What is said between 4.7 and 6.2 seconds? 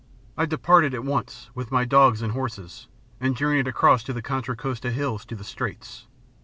Hills to the Straits.